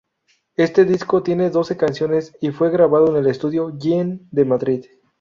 Este 0.55 0.83
disco 0.83 1.21
tiene 1.21 1.51
doce 1.51 1.77
canciones 1.77 2.35
y 2.41 2.49
fue 2.49 2.71
grabado 2.71 3.09
en 3.09 3.17
el 3.17 3.27
Estudio 3.27 3.77
Jean 3.77 4.27
en 4.35 4.47
Madrid. 4.47 4.85